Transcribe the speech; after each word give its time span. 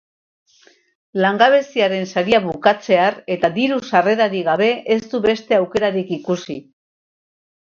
Langabeziaren 1.25 2.07
saria 2.13 2.39
bukatzear 2.47 3.19
eta 3.35 3.51
diru 3.59 3.79
sarrerarik 3.91 4.49
gabe, 4.49 4.71
ez 4.97 5.01
du 5.13 5.21
beste 5.27 5.61
aukerarik 5.63 6.15
ikusi. 6.19 6.61